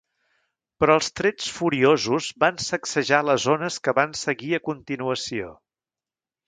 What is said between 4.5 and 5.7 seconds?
a continuació.